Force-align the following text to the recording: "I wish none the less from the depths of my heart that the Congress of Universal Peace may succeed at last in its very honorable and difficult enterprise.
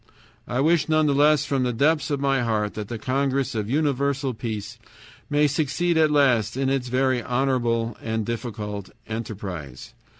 "I 0.47 0.61
wish 0.61 0.89
none 0.89 1.05
the 1.05 1.13
less 1.13 1.45
from 1.45 1.61
the 1.61 1.71
depths 1.71 2.09
of 2.09 2.19
my 2.19 2.41
heart 2.41 2.73
that 2.73 2.87
the 2.87 2.97
Congress 2.97 3.53
of 3.53 3.69
Universal 3.69 4.33
Peace 4.33 4.79
may 5.29 5.45
succeed 5.45 5.95
at 5.95 6.09
last 6.09 6.57
in 6.57 6.71
its 6.71 6.87
very 6.87 7.21
honorable 7.21 7.95
and 8.01 8.25
difficult 8.25 8.89
enterprise. 9.07 9.93